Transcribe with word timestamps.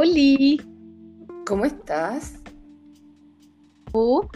Oli. 0.00 0.60
¿Cómo 1.44 1.64
estás? 1.64 2.38
¿Tú? 3.92 4.28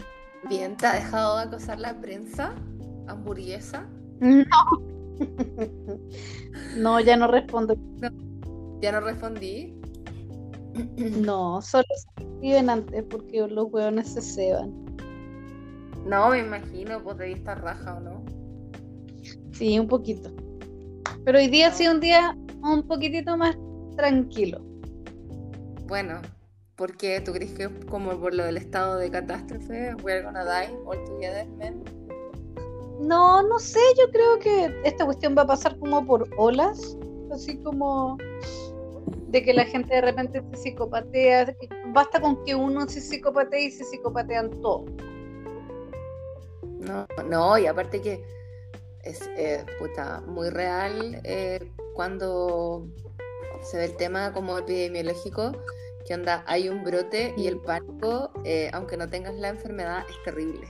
Bien, 0.49 0.75
¿te 0.75 0.87
ha 0.87 0.95
dejado 0.95 1.37
de 1.37 1.43
acosar 1.43 1.79
la 1.79 2.01
prensa? 2.01 2.53
¿Hamburguesa? 3.07 3.87
No. 4.19 4.43
No, 6.75 6.99
ya 6.99 7.15
no 7.15 7.27
respondo. 7.27 7.77
¿Ya 8.81 8.91
no 8.91 8.99
respondí? 8.99 9.73
No, 11.21 11.61
solo 11.61 11.85
se 11.95 12.23
escriben 12.25 12.69
antes 12.69 13.01
porque 13.09 13.47
los 13.47 13.71
hueones 13.71 14.09
se 14.09 14.21
ceban. 14.21 14.73
No, 16.05 16.31
me 16.31 16.39
imagino, 16.39 17.01
pues 17.01 17.17
de 17.19 17.35
vista 17.35 17.55
raja 17.55 17.95
o 17.95 17.99
no. 18.01 18.25
Sí, 19.53 19.79
un 19.79 19.87
poquito. 19.87 20.29
Pero 21.23 21.37
hoy 21.37 21.47
día 21.47 21.69
ha 21.69 21.71
sido 21.71 21.93
un 21.93 22.01
día 22.01 22.37
un 22.63 22.85
poquitito 22.85 23.37
más 23.37 23.55
tranquilo. 23.95 24.72
Bueno, 25.87 26.21
¿por 26.75 26.95
qué? 26.97 27.19
¿Tú 27.21 27.33
crees 27.33 27.51
que 27.53 27.63
es 27.63 27.85
como 27.89 28.17
por 28.19 28.33
lo 28.33 28.45
del 28.45 28.57
estado 28.57 28.97
de 28.97 29.11
catástrofe? 29.11 29.95
We're 30.03 30.23
gonna 30.23 30.43
die 30.45 30.73
all 30.85 31.03
together, 31.05 31.47
men. 31.57 31.83
No, 32.99 33.43
no 33.43 33.59
sé, 33.59 33.79
yo 33.97 34.09
creo 34.11 34.39
que 34.39 34.73
esta 34.85 35.05
cuestión 35.05 35.35
va 35.37 35.41
a 35.41 35.47
pasar 35.47 35.77
como 35.79 36.05
por 36.05 36.27
olas, 36.37 36.97
así 37.31 37.57
como 37.57 38.17
de 39.27 39.43
que 39.43 39.53
la 39.53 39.65
gente 39.65 39.95
de 39.95 40.01
repente 40.01 40.41
se 40.53 40.57
psicopatea, 40.57 41.55
basta 41.87 42.21
con 42.21 42.43
que 42.45 42.55
uno 42.55 42.87
se 42.87 43.01
psicopatee 43.01 43.65
y 43.65 43.71
se 43.71 43.83
psicopatean 43.83 44.51
todos. 44.61 44.89
No, 46.79 47.07
no, 47.27 47.57
y 47.57 47.65
aparte 47.65 47.99
que 47.99 48.23
es 49.03 49.29
eh, 49.35 49.65
puta, 49.79 50.21
muy 50.27 50.49
real 50.49 51.19
eh, 51.23 51.59
cuando 51.93 52.87
se 53.63 53.77
ve 53.77 53.85
el 53.85 53.95
tema 53.95 54.31
como 54.33 54.57
epidemiológico, 54.57 55.51
que 56.05 56.13
onda, 56.15 56.43
hay 56.47 56.69
un 56.69 56.83
brote 56.83 57.33
y 57.37 57.47
el 57.47 57.59
pánico, 57.59 58.31
eh, 58.43 58.69
aunque 58.73 58.97
no 58.97 59.07
tengas 59.09 59.35
la 59.35 59.49
enfermedad, 59.49 60.03
es 60.09 60.15
terrible. 60.25 60.67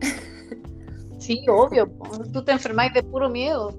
Sí, 1.20 1.42
obvio, 1.48 1.90
tú 2.34 2.44
te 2.44 2.52
enfermáis 2.52 2.92
de 2.92 3.02
puro 3.02 3.30
miedo. 3.30 3.74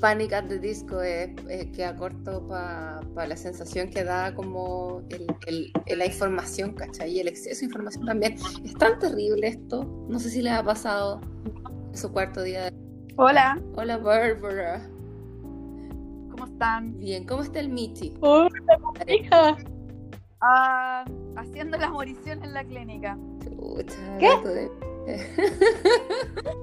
Panic 0.00 0.32
at 0.32 0.46
the 0.48 0.58
Disco 0.58 1.00
es, 1.00 1.30
eh, 1.48 1.70
queda 1.70 1.94
corto 1.94 2.48
para 2.48 3.00
la 3.28 3.36
sensación 3.36 3.88
que 3.88 4.02
da 4.02 4.34
como 4.34 5.02
el, 5.10 5.26
el- 5.46 5.72
el- 5.86 5.98
la 5.98 6.06
información, 6.06 6.72
¿cachai? 6.74 7.12
Y 7.12 7.20
el 7.20 7.28
exceso 7.28 7.60
de 7.60 7.66
información 7.66 8.04
también. 8.06 8.34
Es 8.64 8.74
tan 8.74 8.98
terrible 8.98 9.46
esto. 9.46 9.84
No 10.08 10.18
sé 10.18 10.30
si 10.30 10.42
les 10.42 10.52
ha 10.54 10.64
pasado 10.64 11.20
su 11.92 12.10
cuarto 12.10 12.42
día. 12.42 12.64
de- 12.64 12.72
Hola, 13.16 13.62
Hola, 13.76 13.98
Barbara. 13.98 14.82
¿cómo 16.32 16.46
están? 16.46 16.98
Bien, 16.98 17.24
¿cómo 17.24 17.42
está 17.42 17.60
el 17.60 17.68
Michi? 17.68 18.14
Hola, 18.22 18.48
hija. 19.06 19.56
Ah, 20.42 21.04
haciendo 21.36 21.76
la 21.78 21.88
morición 21.90 22.42
en 22.42 22.52
la 22.52 22.64
clínica. 22.64 23.16
Chucha, 23.44 24.18
¿Qué? 24.18 24.48
de- 24.48 24.70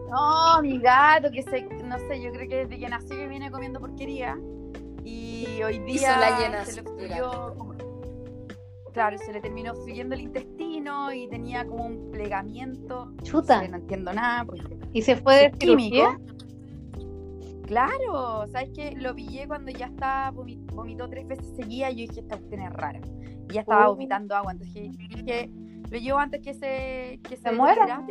No, 0.09 0.61
mi 0.61 0.79
gato, 0.79 1.29
que 1.31 1.43
se, 1.43 1.61
no 1.85 1.97
sé, 1.99 2.21
yo 2.21 2.31
creo 2.31 2.49
que 2.49 2.55
desde 2.65 2.77
que 2.79 2.89
nació 2.89 3.15
que 3.15 3.27
viene 3.27 3.49
comiendo 3.51 3.79
porquería. 3.79 4.37
Y 5.03 5.61
hoy 5.63 5.79
día 5.79 5.95
Hizo 5.95 6.07
la 6.19 6.39
llena 6.39 6.65
se 6.65 6.71
le 6.73 6.77
sutura. 6.87 6.93
obstruyó 7.25 7.55
como- 7.57 7.69
Claro, 8.93 9.17
se 9.19 9.31
le 9.31 9.39
terminó 9.39 9.71
obstruyendo 9.71 10.15
el 10.15 10.21
intestino 10.21 11.13
y 11.13 11.27
tenía 11.29 11.65
como 11.65 11.85
un 11.85 12.11
plegamiento. 12.11 13.13
Chuta. 13.23 13.65
No 13.67 13.77
entiendo 13.77 14.11
nada. 14.11 14.45
¿Y 14.91 15.01
se 15.03 15.15
fue 15.15 15.35
de 15.35 15.51
químico. 15.51 16.17
Claro, 17.65 18.45
¿sabes 18.51 18.71
qué? 18.75 18.91
Lo 18.97 19.13
pillé 19.13 19.47
cuando 19.47 19.71
ya 19.71 19.85
estaba, 19.85 20.31
vomi- 20.33 20.59
vomitó 20.73 21.07
tres 21.07 21.27
veces 21.27 21.45
seguidas. 21.55 21.91
Yo 21.91 21.97
dije, 22.07 22.19
esta 22.21 22.35
cuestión 22.37 22.61
es 22.61 22.73
rara. 22.73 22.99
Y 23.49 23.53
ya 23.53 23.61
estaba 23.61 23.87
Oh. 23.87 23.93
vomitando 23.93 24.35
agua. 24.35 24.51
Entonces 24.51 24.91
dije, 24.97 25.49
lo 25.89 25.97
llevo 25.97 26.19
antes 26.19 26.41
que 26.41 26.53
se, 26.53 27.19
que 27.27 27.35
se, 27.35 27.51
muera? 27.51 28.05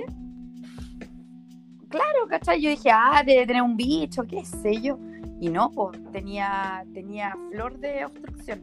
Claro, 1.88 2.26
¿cachai? 2.28 2.60
Yo 2.60 2.68
dije, 2.70 2.90
ah, 2.92 3.22
debe 3.24 3.46
tener 3.46 3.62
un 3.62 3.76
bicho, 3.76 4.24
qué 4.24 4.44
sé 4.44 4.80
yo. 4.80 4.98
Y 5.40 5.48
no, 5.48 5.70
pues 5.70 5.98
tenía, 6.12 6.84
tenía 6.92 7.36
flor 7.50 7.78
de 7.78 8.04
obstrucción. 8.04 8.62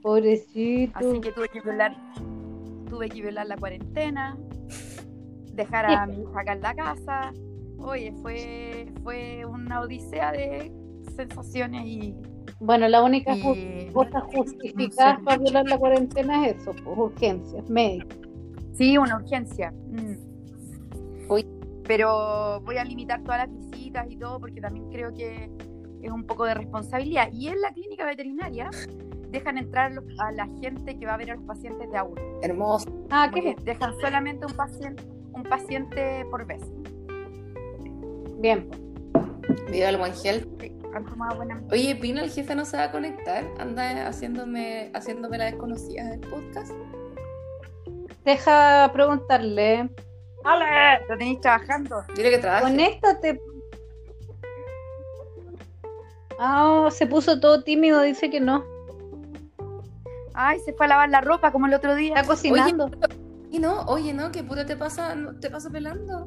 Pobrecito. 0.00 0.98
Así 0.98 1.20
que 1.20 1.32
tuve 1.32 1.48
que 1.48 1.60
violar, 1.60 1.96
tuve 2.88 3.08
que 3.08 3.20
violar 3.20 3.46
la 3.46 3.56
cuarentena, 3.56 4.38
dejar 5.52 5.86
a 5.86 6.06
mi 6.06 6.22
hija 6.22 6.40
acá 6.40 6.52
en 6.52 6.62
la 6.62 6.74
casa. 6.74 7.32
Oye, 7.78 8.12
fue, 8.22 8.92
fue 9.02 9.44
una 9.44 9.80
odisea 9.80 10.32
de 10.32 10.72
sensaciones 11.16 11.84
y, 11.84 12.14
Bueno, 12.60 12.88
la 12.88 13.02
única 13.02 13.36
y- 13.36 13.90
cosa 13.92 14.20
justificada 14.20 15.14
No 15.14 15.18
sé. 15.18 15.24
para 15.24 15.38
violar 15.38 15.68
la 15.68 15.78
cuarentena 15.78 16.46
es 16.46 16.56
eso, 16.56 16.72
pues, 16.84 16.98
urgencias 16.98 17.68
médicas. 17.70 18.18
sí, 18.74 18.96
una 18.98 19.16
urgencia. 19.16 19.72
mm. 19.90 21.30
Uy. 21.30 21.46
Pero 21.84 22.60
voy 22.64 22.76
a 22.78 22.84
limitar 22.84 23.22
todas 23.22 23.48
las 23.48 23.70
visitas 23.70 24.06
y 24.10 24.16
todo 24.16 24.38
porque 24.38 24.60
también 24.60 24.88
creo 24.90 25.12
que 25.12 25.50
es 26.00 26.10
un 26.10 26.24
poco 26.24 26.44
de 26.44 26.54
responsabilidad. 26.54 27.28
Y 27.32 27.48
en 27.48 27.60
la 27.60 27.72
clínica 27.72 28.04
veterinaria 28.06 28.70
dejan 29.30 29.58
entrar 29.58 29.92
a 30.18 30.32
la 30.32 30.46
gente 30.60 30.96
que 30.98 31.06
va 31.06 31.14
a 31.14 31.16
ver 31.16 31.32
a 31.32 31.34
los 31.36 31.44
pacientes 31.44 31.90
de 31.90 31.96
a 31.98 32.04
uno. 32.04 32.20
Hermoso. 32.42 32.88
Ah, 33.10 33.30
¿qué? 33.32 33.56
dejan 33.64 33.92
solamente 34.00 34.46
un 34.46 34.52
paciente, 34.54 35.02
un 35.32 35.42
paciente 35.42 36.24
por 36.30 36.46
vez. 36.46 36.62
Bien. 38.40 38.68
Viva 39.70 39.88
el 39.88 39.96
buen 39.98 40.12
gel. 40.14 40.48
Sí, 40.60 40.72
han 40.94 41.04
tomado 41.06 41.36
buena 41.36 41.60
Oye, 41.70 41.96
Pina, 41.96 42.22
el 42.22 42.30
jefe 42.30 42.54
no 42.54 42.64
se 42.64 42.76
va 42.76 42.84
a 42.84 42.92
conectar. 42.92 43.44
Anda 43.58 44.06
haciéndome, 44.08 44.90
haciéndome 44.94 45.38
la 45.38 45.44
desconocida 45.46 46.04
del 46.10 46.20
podcast. 46.20 46.72
Deja 48.24 48.90
preguntarle. 48.92 49.90
¡Ale! 50.44 51.04
Lo 51.08 51.16
tenéis 51.18 51.40
trabajando. 51.40 52.02
Dile 52.14 52.30
que 52.30 52.38
trabaje. 52.38 52.64
Conéctate. 52.64 53.40
Ah, 56.38 56.88
se 56.90 57.06
puso 57.06 57.38
todo 57.40 57.62
tímido, 57.62 58.02
dice 58.02 58.30
que 58.30 58.40
no. 58.40 58.64
Ay, 60.34 60.58
se 60.60 60.72
fue 60.72 60.86
a 60.86 60.88
lavar 60.90 61.10
la 61.10 61.20
ropa 61.20 61.52
como 61.52 61.66
el 61.66 61.74
otro 61.74 61.94
día. 61.94 62.14
Está 62.14 62.26
cocinando. 62.26 62.90
Y 63.50 63.58
no, 63.58 63.82
oye, 63.82 64.14
no, 64.14 64.32
que 64.32 64.42
puro 64.42 64.64
te 64.64 64.76
pasa, 64.76 65.14
te 65.40 65.50
pasa 65.50 65.70
pelando. 65.70 66.26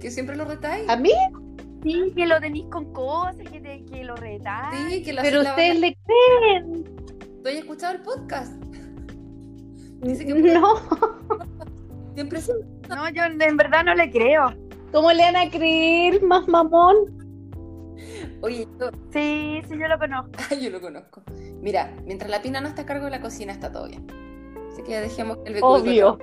Que 0.00 0.10
siempre 0.10 0.36
lo 0.36 0.44
retáis. 0.44 0.88
¿A 0.88 0.96
mí? 0.96 1.10
Sí, 1.82 2.12
que 2.14 2.26
lo 2.26 2.40
tenéis 2.40 2.66
con 2.70 2.92
cosas, 2.92 3.36
que, 3.50 3.60
te- 3.60 3.67
que 3.90 4.04
lo 4.04 4.16
retáis. 4.16 4.78
Sí, 4.90 5.02
que 5.02 5.12
la 5.12 5.22
Pero 5.22 5.42
la- 5.42 5.50
ustedes 5.50 5.80
le 5.80 5.96
creen. 6.04 6.84
¿Tú 7.42 7.48
has 7.48 7.54
escuchado 7.54 7.94
el 7.94 8.02
podcast? 8.02 8.52
Dice 10.02 10.26
que 10.26 10.34
No. 10.34 10.74
siempre 12.14 12.40
sí. 12.40 12.52
No, 12.88 13.08
yo 13.10 13.24
en 13.24 13.56
verdad 13.56 13.84
no 13.84 13.94
le 13.94 14.10
creo. 14.10 14.54
¿Cómo 14.92 15.12
le 15.12 15.22
van 15.22 15.36
a 15.36 15.50
creer, 15.50 16.22
más 16.22 16.48
mamón? 16.48 16.96
Oye, 18.40 18.66
yo, 18.80 18.90
Sí, 19.12 19.60
sí, 19.68 19.74
yo 19.78 19.88
lo 19.88 19.98
conozco. 19.98 20.32
yo 20.60 20.70
lo 20.70 20.80
conozco. 20.80 21.22
Mira, 21.60 21.94
mientras 22.04 22.30
la 22.30 22.40
Pina 22.40 22.60
no 22.60 22.68
está 22.68 22.82
a 22.82 22.86
cargo 22.86 23.04
de 23.06 23.10
la 23.10 23.20
cocina, 23.20 23.52
está 23.52 23.70
todo 23.72 23.88
bien. 23.88 24.06
Así 24.72 24.82
que 24.82 25.00
dejemos 25.00 25.38
el 25.44 25.58
Obvio. 25.62 26.18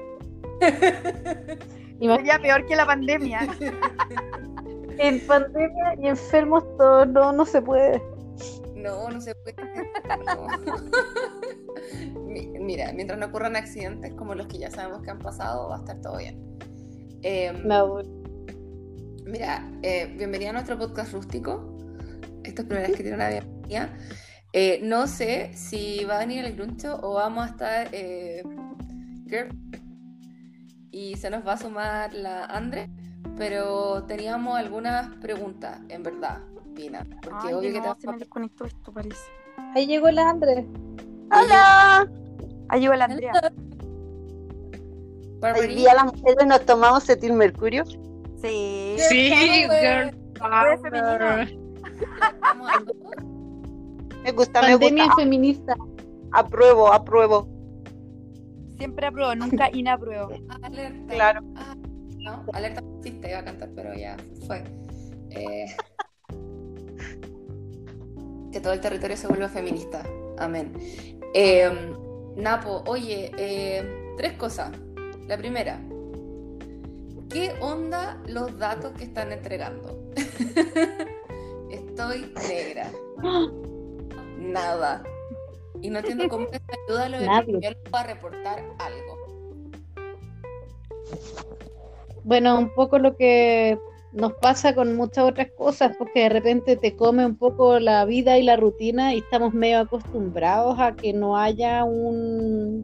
Sería 1.99 2.39
peor 2.39 2.65
que 2.65 2.75
la 2.75 2.85
pandemia. 2.85 3.47
En 4.97 5.19
pandemia 5.25 5.95
y 6.01 6.07
enfermos 6.07 6.63
todos, 6.77 7.07
no, 7.07 7.31
no 7.31 7.45
se 7.45 7.61
puede. 7.61 8.01
No, 8.75 9.09
no 9.09 9.19
se 9.21 9.33
puede. 9.35 9.55
No. 10.25 10.47
Mira, 12.59 12.91
mientras 12.93 13.19
no 13.19 13.27
ocurran 13.27 13.55
accidentes 13.55 14.13
como 14.13 14.35
los 14.35 14.47
que 14.47 14.57
ya 14.57 14.71
sabemos 14.71 15.01
que 15.01 15.11
han 15.11 15.19
pasado, 15.19 15.69
va 15.69 15.77
a 15.77 15.79
estar 15.79 16.01
todo 16.01 16.17
bien. 16.17 16.57
Em, 17.23 17.67
No, 17.67 17.99
Mira, 19.25 19.67
eh, 19.81 20.13
bienvenida 20.17 20.51
a 20.51 20.53
nuestro 20.53 20.77
podcast 20.77 21.11
rústico. 21.13 21.75
Esta 22.43 22.61
es 22.61 22.67
la 22.67 22.69
primera 22.69 22.87
vez 22.87 22.97
que 22.97 23.03
tiene 23.03 23.15
una 23.15 23.29
bienvenida. 23.29 23.89
Eh, 24.53 24.79
no 24.83 25.07
sé 25.07 25.51
si 25.53 26.05
va 26.05 26.17
a 26.17 26.19
venir 26.19 26.45
el 26.45 26.55
gruncho 26.55 26.99
o 27.01 27.15
vamos 27.15 27.45
a 27.45 27.49
estar 27.49 27.89
eh, 27.91 28.43
girl. 29.27 29.49
y 30.91 31.17
se 31.17 31.29
nos 31.29 31.45
va 31.45 31.53
a 31.53 31.57
sumar 31.57 32.13
la 32.13 32.45
Andre, 32.45 32.89
pero 33.37 34.03
teníamos 34.03 34.57
algunas 34.57 35.09
preguntas, 35.17 35.79
en 35.89 36.03
verdad, 36.03 36.41
Pina, 36.75 37.05
porque 37.21 37.47
Ay, 37.47 37.53
obvio 37.53 37.73
que 37.73 37.81
no, 37.81 37.95
te 37.95 38.01
se 38.01 38.11
me 38.11 38.17
desconectó 38.17 38.65
esto, 38.65 38.91
parece. 38.91 39.17
ahí 39.75 39.87
llegó 39.87 40.09
la 40.11 40.29
André. 40.29 40.65
¡Hola! 41.31 42.09
Ahí 42.69 42.81
llegó 42.81 42.93
la 42.95 43.05
Andrea. 43.05 43.31
Hoy 45.41 45.67
día 45.67 45.93
las 45.93 46.05
mujeres 46.05 46.47
nos 46.47 46.65
tomamos 46.65 47.03
cetil 47.05 47.33
mercurio. 47.33 47.85
Sí. 48.41 48.95
Sí, 49.09 49.29
girl 49.29 50.15
a 50.41 50.75
todo. 50.91 51.45
Me 54.23 54.31
gusta, 54.31 54.61
me 54.61 54.69
Pandemia 54.71 55.05
gusta. 55.05 55.21
feminista. 55.21 55.75
Apruebo, 56.31 56.91
apruebo. 56.91 57.47
Siempre 58.77 59.05
apruebo, 59.07 59.35
nunca 59.35 59.69
inapruebo. 59.71 60.29
Alerta. 60.61 61.13
Claro. 61.13 61.41
Ah, 61.55 61.75
no, 62.25 62.43
alerta 62.53 62.81
fascista 62.81 63.29
iba 63.29 63.39
a 63.39 63.45
cantar, 63.45 63.69
pero 63.75 63.93
ya 63.93 64.17
fue. 64.47 64.63
Eh, 65.29 65.65
que 68.51 68.59
todo 68.59 68.73
el 68.73 68.81
territorio 68.81 69.15
se 69.15 69.27
vuelva 69.27 69.47
feminista. 69.47 70.03
Amén. 70.37 70.73
Eh, 71.33 71.69
Napo, 72.35 72.83
oye, 72.87 73.31
eh, 73.37 74.13
tres 74.17 74.33
cosas. 74.33 74.71
La 75.27 75.37
primera, 75.37 75.79
¿qué 77.29 77.53
onda 77.61 78.21
los 78.27 78.57
datos 78.57 78.91
que 78.93 79.05
están 79.05 79.31
entregando? 79.31 80.11
Estoy 81.69 82.33
negra. 82.47 82.91
Nada. 84.37 85.03
Y 85.81 85.89
no 85.89 85.99
entiendo 85.99 86.27
cómo 86.27 86.47
esto 86.51 86.73
ayuda 86.87 87.05
a 87.05 87.09
los 87.09 87.21
Nadie. 87.21 87.57
epidemiólogos 87.57 87.93
a 87.93 88.03
reportar 88.03 88.63
algo. 88.79 89.15
Bueno, 92.25 92.57
un 92.57 92.73
poco 92.73 92.97
lo 92.97 93.15
que 93.15 93.77
nos 94.11 94.33
pasa 94.33 94.73
con 94.73 94.95
muchas 94.95 95.25
otras 95.25 95.49
cosas, 95.55 95.95
porque 95.95 96.21
de 96.21 96.29
repente 96.29 96.75
te 96.75 96.95
come 96.95 97.23
un 97.23 97.35
poco 97.35 97.79
la 97.79 98.03
vida 98.03 98.39
y 98.39 98.43
la 98.43 98.55
rutina 98.55 99.13
y 99.13 99.19
estamos 99.19 99.53
medio 99.53 99.81
acostumbrados 99.81 100.79
a 100.79 100.95
que 100.95 101.13
no 101.13 101.37
haya 101.37 101.83
un, 101.83 102.83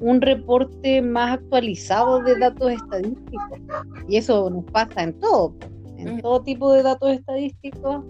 un 0.00 0.20
reporte 0.20 1.00
más 1.00 1.38
actualizado 1.38 2.22
de 2.22 2.38
datos 2.38 2.72
estadísticos. 2.72 3.58
Y 4.06 4.16
eso 4.18 4.50
nos 4.50 4.66
pasa 4.66 5.02
en 5.02 5.18
todo, 5.18 5.54
en 5.96 6.20
todo 6.20 6.42
tipo 6.42 6.70
de 6.74 6.82
datos 6.82 7.10
estadísticos. 7.12 8.04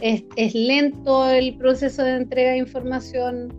Es, 0.00 0.24
es 0.36 0.54
lento 0.54 1.28
el 1.28 1.58
proceso 1.58 2.02
de 2.02 2.16
entrega 2.16 2.52
de 2.52 2.58
información 2.58 3.52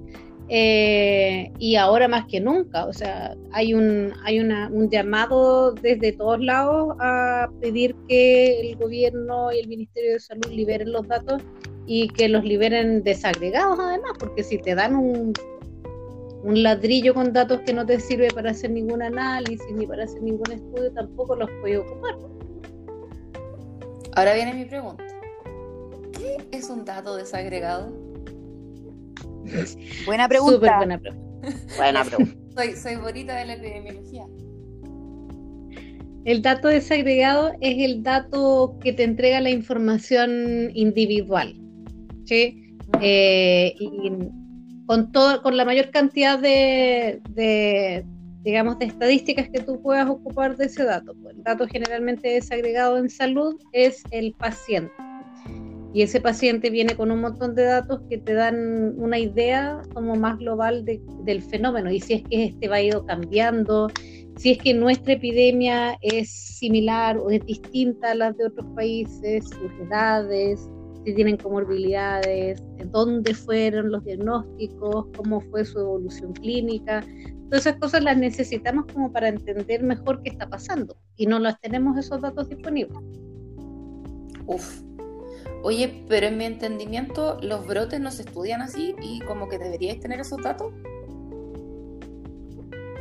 eh, 0.53 1.49
y 1.59 1.77
ahora 1.77 2.09
más 2.09 2.25
que 2.25 2.41
nunca, 2.41 2.85
o 2.85 2.91
sea, 2.91 3.37
hay 3.53 3.73
un, 3.73 4.11
hay 4.25 4.41
una, 4.41 4.67
un 4.67 4.89
llamado 4.89 5.71
desde 5.71 6.11
todos 6.11 6.41
lados 6.41 6.93
a 6.99 7.49
pedir 7.61 7.95
que 8.09 8.59
el 8.59 8.75
gobierno 8.75 9.53
y 9.53 9.59
el 9.59 9.69
Ministerio 9.69 10.11
de 10.11 10.19
Salud 10.19 10.51
liberen 10.51 10.91
los 10.91 11.07
datos 11.07 11.41
y 11.87 12.09
que 12.09 12.27
los 12.27 12.43
liberen 12.43 13.01
desagregados 13.01 13.79
además, 13.79 14.11
porque 14.19 14.43
si 14.43 14.57
te 14.57 14.75
dan 14.75 14.97
un, 14.97 15.31
un 16.43 16.63
ladrillo 16.63 17.13
con 17.13 17.31
datos 17.31 17.61
que 17.61 17.73
no 17.73 17.85
te 17.85 18.01
sirve 18.01 18.27
para 18.27 18.51
hacer 18.51 18.71
ningún 18.71 19.01
análisis 19.01 19.71
ni 19.73 19.87
para 19.87 20.03
hacer 20.03 20.21
ningún 20.21 20.51
estudio, 20.51 20.91
tampoco 20.91 21.37
los 21.37 21.49
puedes 21.61 21.79
ocupar. 21.79 22.17
Ahora 24.17 24.33
viene 24.33 24.53
mi 24.53 24.65
pregunta. 24.65 25.05
¿Qué 26.11 26.45
es 26.51 26.69
un 26.69 26.83
dato 26.83 27.15
desagregado? 27.15 28.10
Buena 30.05 30.27
pregunta. 30.27 30.55
Súper 30.55 30.77
buena 30.77 30.99
pregunta. 30.99 31.75
Buena 31.77 32.03
pregunta. 32.03 32.37
Soy, 32.55 32.73
soy 32.75 32.95
bonita 32.97 33.33
de 33.35 33.45
la 33.45 33.53
epidemiología. 33.53 34.25
El 36.25 36.41
dato 36.41 36.67
desagregado 36.67 37.53
es 37.61 37.77
el 37.79 38.03
dato 38.03 38.77
que 38.83 38.91
te 38.91 39.03
entrega 39.03 39.39
la 39.39 39.49
información 39.49 40.69
individual, 40.73 41.55
¿sí? 42.25 42.75
Eh, 43.01 43.73
y 43.79 44.11
con 44.85 45.13
todo, 45.13 45.41
con 45.41 45.55
la 45.55 45.63
mayor 45.63 45.91
cantidad 45.91 46.37
de, 46.37 47.21
de, 47.29 48.05
digamos, 48.43 48.77
de 48.79 48.85
estadísticas 48.85 49.49
que 49.49 49.61
tú 49.61 49.81
puedas 49.81 50.09
ocupar 50.09 50.57
de 50.57 50.65
ese 50.65 50.83
dato. 50.83 51.15
Pues 51.21 51.37
el 51.37 51.43
dato 51.43 51.65
generalmente 51.67 52.27
desagregado 52.27 52.97
en 52.97 53.09
salud 53.09 53.55
es 53.71 54.03
el 54.11 54.33
paciente. 54.33 54.91
Y 55.93 56.03
ese 56.03 56.21
paciente 56.21 56.69
viene 56.69 56.95
con 56.95 57.11
un 57.11 57.19
montón 57.19 57.53
de 57.53 57.63
datos 57.63 58.01
que 58.09 58.17
te 58.17 58.33
dan 58.33 58.95
una 58.97 59.19
idea 59.19 59.81
como 59.93 60.15
más 60.15 60.37
global 60.37 60.85
de- 60.85 61.01
del 61.25 61.41
fenómeno. 61.41 61.91
Y 61.91 61.99
si 61.99 62.13
es 62.13 62.23
que 62.23 62.45
este 62.45 62.67
va 62.69 62.81
ido 62.81 63.05
cambiando, 63.05 63.89
si 64.37 64.51
es 64.51 64.57
que 64.57 64.73
nuestra 64.73 65.13
epidemia 65.13 65.97
es 66.01 66.29
similar 66.29 67.17
o 67.17 67.29
es 67.29 67.45
distinta 67.45 68.11
a 68.11 68.15
las 68.15 68.37
de 68.37 68.45
otros 68.45 68.65
países, 68.75 69.43
sus 69.49 69.87
edades, 69.87 70.69
si 71.03 71.13
tienen 71.13 71.35
comorbilidades, 71.37 72.63
dónde 72.91 73.33
fueron 73.33 73.91
los 73.91 74.03
diagnósticos, 74.05 75.07
cómo 75.17 75.41
fue 75.41 75.65
su 75.65 75.79
evolución 75.79 76.31
clínica. 76.33 77.03
Todas 77.49 77.65
esas 77.65 77.79
cosas 77.79 78.03
las 78.03 78.17
necesitamos 78.17 78.85
como 78.93 79.11
para 79.11 79.27
entender 79.27 79.83
mejor 79.83 80.21
qué 80.23 80.29
está 80.29 80.47
pasando 80.47 80.95
y 81.17 81.25
no 81.25 81.39
las 81.39 81.59
tenemos 81.59 81.97
esos 81.97 82.21
datos 82.21 82.47
disponibles. 82.47 82.97
Uf. 84.45 84.83
Oye, 85.63 86.03
pero 86.07 86.27
en 86.27 86.37
mi 86.37 86.45
entendimiento, 86.45 87.37
los 87.41 87.65
brotes 87.67 87.99
no 87.99 88.09
se 88.11 88.23
estudian 88.23 88.61
así 88.61 88.95
y 89.01 89.19
como 89.21 89.47
que 89.47 89.59
deberíais 89.59 89.99
tener 89.99 90.19
esos 90.19 90.41
datos. 90.41 90.73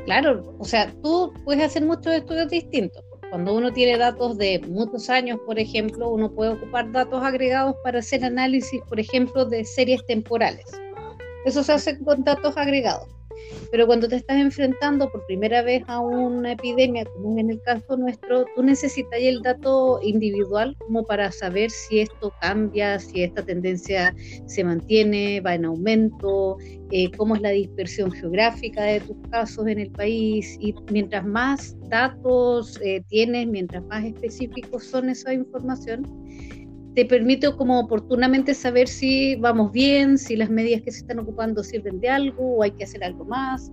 Claro, 0.04 0.54
o 0.58 0.64
sea, 0.64 0.92
tú 1.02 1.32
puedes 1.44 1.64
hacer 1.64 1.84
muchos 1.84 2.12
estudios 2.12 2.48
distintos. 2.48 3.02
Cuando 3.30 3.54
uno 3.54 3.72
tiene 3.72 3.96
datos 3.96 4.36
de 4.38 4.60
muchos 4.66 5.08
años, 5.08 5.38
por 5.46 5.58
ejemplo, 5.58 6.10
uno 6.10 6.32
puede 6.32 6.50
ocupar 6.50 6.90
datos 6.90 7.22
agregados 7.22 7.76
para 7.84 8.00
hacer 8.00 8.24
análisis, 8.24 8.80
por 8.88 8.98
ejemplo, 8.98 9.44
de 9.44 9.64
series 9.64 10.04
temporales. 10.06 10.66
Eso 11.44 11.62
se 11.62 11.72
hace 11.72 11.98
con 12.00 12.24
datos 12.24 12.56
agregados. 12.56 13.08
Pero 13.70 13.86
cuando 13.86 14.08
te 14.08 14.16
estás 14.16 14.38
enfrentando 14.38 15.10
por 15.10 15.24
primera 15.26 15.62
vez 15.62 15.82
a 15.86 16.00
una 16.00 16.52
epidemia, 16.52 17.04
como 17.04 17.38
en 17.38 17.50
el 17.50 17.62
caso 17.62 17.96
nuestro, 17.96 18.44
tú 18.54 18.62
necesitas 18.62 19.20
el 19.20 19.42
dato 19.42 20.00
individual 20.02 20.76
como 20.78 21.04
para 21.04 21.30
saber 21.30 21.70
si 21.70 22.00
esto 22.00 22.32
cambia, 22.40 22.98
si 22.98 23.22
esta 23.22 23.44
tendencia 23.44 24.14
se 24.46 24.64
mantiene, 24.64 25.40
va 25.40 25.54
en 25.54 25.64
aumento, 25.64 26.56
eh, 26.90 27.10
cómo 27.16 27.36
es 27.36 27.42
la 27.42 27.50
dispersión 27.50 28.10
geográfica 28.10 28.82
de 28.84 29.00
tus 29.00 29.16
casos 29.30 29.66
en 29.68 29.78
el 29.78 29.90
país. 29.92 30.56
Y 30.60 30.74
mientras 30.90 31.24
más 31.24 31.76
datos 31.88 32.80
eh, 32.82 33.02
tienes, 33.08 33.46
mientras 33.46 33.84
más 33.84 34.04
específicos 34.04 34.84
son 34.84 35.10
esa 35.10 35.32
información, 35.32 36.04
te 36.94 37.04
permite 37.04 37.54
como 37.56 37.80
oportunamente 37.80 38.54
saber 38.54 38.88
si 38.88 39.36
vamos 39.36 39.70
bien, 39.72 40.18
si 40.18 40.36
las 40.36 40.50
medidas 40.50 40.82
que 40.82 40.90
se 40.90 41.00
están 41.00 41.20
ocupando 41.20 41.62
sirven 41.62 42.00
de 42.00 42.08
algo 42.08 42.56
o 42.56 42.62
hay 42.62 42.72
que 42.72 42.84
hacer 42.84 43.04
algo 43.04 43.24
más. 43.24 43.70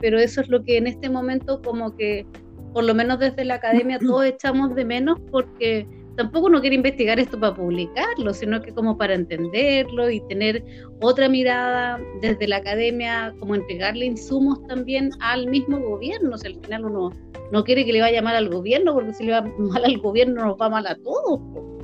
Pero 0.00 0.18
eso 0.18 0.40
es 0.40 0.48
lo 0.48 0.62
que 0.62 0.76
en 0.76 0.86
este 0.86 1.08
momento 1.08 1.62
como 1.62 1.94
que, 1.96 2.26
por 2.72 2.84
lo 2.84 2.94
menos 2.94 3.18
desde 3.18 3.44
la 3.44 3.54
academia, 3.54 3.98
todos 3.98 4.24
echamos 4.26 4.74
de 4.74 4.84
menos 4.84 5.18
porque 5.30 5.86
tampoco 6.16 6.46
uno 6.46 6.60
quiere 6.60 6.76
investigar 6.76 7.20
esto 7.20 7.38
para 7.38 7.54
publicarlo, 7.54 8.34
sino 8.34 8.60
que 8.60 8.72
como 8.72 8.98
para 8.98 9.14
entenderlo 9.14 10.10
y 10.10 10.20
tener 10.28 10.64
otra 11.00 11.28
mirada 11.28 12.00
desde 12.20 12.48
la 12.48 12.56
academia, 12.56 13.34
como 13.38 13.54
entregarle 13.54 14.06
insumos 14.06 14.66
también 14.66 15.10
al 15.20 15.46
mismo 15.46 15.78
gobierno. 15.78 16.34
O 16.34 16.38
sea, 16.38 16.50
al 16.50 16.60
final 16.62 16.86
uno 16.86 17.10
no 17.52 17.64
quiere 17.64 17.84
que 17.84 17.92
le 17.92 18.00
vaya 18.00 18.22
mal 18.22 18.34
al 18.34 18.48
gobierno, 18.48 18.92
porque 18.94 19.14
si 19.14 19.24
le 19.24 19.32
va 19.32 19.42
mal 19.42 19.84
al 19.84 19.98
gobierno 19.98 20.46
nos 20.46 20.56
va 20.60 20.68
mal 20.68 20.86
a 20.86 20.96
todos. 20.96 21.75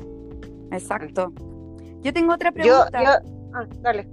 Exacto. 0.72 1.32
Yo 2.02 2.12
tengo 2.12 2.34
otra 2.34 2.50
Yo, 2.50 2.54
pregunta. 2.54 3.02
yo, 3.02 3.32
ah, 3.54 3.66
dale. 3.80 4.08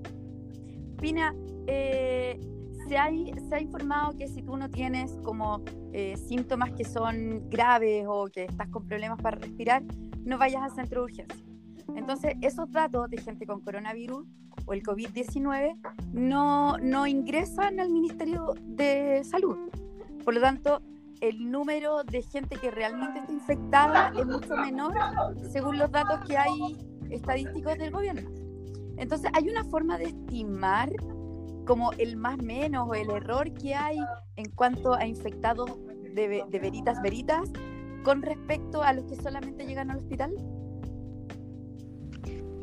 Pina, 1.01 1.33
eh, 1.67 2.39
se, 2.87 2.97
ha, 2.97 3.09
se 3.09 3.55
ha 3.55 3.61
informado 3.61 4.17
que 4.17 4.27
si 4.27 4.41
tú 4.41 4.57
no 4.57 4.69
tienes 4.69 5.17
como 5.23 5.63
eh, 5.93 6.15
síntomas 6.17 6.71
que 6.71 6.83
son 6.83 7.49
graves 7.49 8.05
o 8.07 8.27
que 8.27 8.45
estás 8.45 8.67
con 8.69 8.85
problemas 8.85 9.21
para 9.21 9.37
respirar, 9.37 9.83
no 10.23 10.37
vayas 10.37 10.61
al 10.63 10.71
centro 10.71 11.01
de 11.01 11.05
urgencia. 11.05 11.45
Entonces, 11.95 12.35
esos 12.41 12.71
datos 12.71 13.09
de 13.09 13.17
gente 13.17 13.45
con 13.45 13.61
coronavirus 13.61 14.27
o 14.65 14.73
el 14.73 14.83
COVID-19 14.83 15.77
no, 16.13 16.77
no 16.77 17.07
ingresan 17.07 17.79
al 17.79 17.89
Ministerio 17.89 18.53
de 18.61 19.23
Salud. 19.23 19.57
Por 20.23 20.35
lo 20.35 20.41
tanto, 20.41 20.81
el 21.21 21.51
número 21.51 22.03
de 22.03 22.21
gente 22.21 22.55
que 22.57 22.71
realmente 22.71 23.19
está 23.19 23.31
infectada 23.31 24.11
es 24.17 24.25
mucho 24.25 24.55
menor 24.55 24.93
según 25.51 25.77
los 25.77 25.91
datos 25.91 26.27
que 26.27 26.37
hay 26.37 26.77
estadísticos 27.09 27.77
del 27.77 27.91
gobierno. 27.91 28.29
Entonces, 28.97 29.31
hay 29.33 29.47
una 29.49 29.63
forma 29.65 29.97
de 29.97 30.05
estimar 30.05 30.89
como 31.65 31.91
el 31.93 32.17
más 32.17 32.37
menos 32.41 32.87
o 32.89 32.95
el 32.95 33.09
error 33.09 33.51
que 33.53 33.75
hay 33.75 33.97
en 34.35 34.49
cuanto 34.51 34.93
a 34.93 35.05
infectados 35.05 35.69
de, 36.13 36.43
de 36.49 36.59
veritas 36.59 37.01
veritas 37.01 37.49
con 38.03 38.21
respecto 38.21 38.81
a 38.81 38.93
los 38.93 39.05
que 39.05 39.15
solamente 39.15 39.65
llegan 39.65 39.91
al 39.91 39.97
hospital. 39.97 40.33